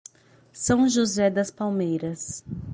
São 0.51 0.89
José 0.89 1.29
das 1.29 1.51
Palmeiras 1.51 2.43